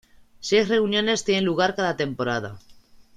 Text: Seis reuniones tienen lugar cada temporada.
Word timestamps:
Seis 0.39 0.67
reuniones 0.67 1.23
tienen 1.23 1.45
lugar 1.45 1.75
cada 1.75 1.95
temporada. 1.95 2.57